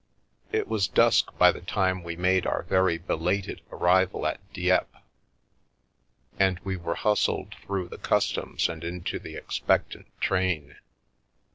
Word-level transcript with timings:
It 0.51 0.67
was 0.67 0.87
dusk 0.87 1.29
by 1.37 1.51
the 1.51 1.61
time 1.61 2.01
we 2.01 2.15
made 2.15 2.47
our 2.47 2.63
very 2.63 2.97
belated 2.97 3.61
arrival 3.69 4.25
at 4.25 4.39
Dieppe, 4.51 4.97
and 6.39 6.59
we 6.63 6.75
were 6.75 6.95
hustled 6.95 7.53
through 7.63 7.87
the 7.89 7.99
customs 7.99 8.67
and 8.67 8.83
into 8.83 9.19
the 9.19 9.35
expectant 9.35 10.07
train. 10.19 10.75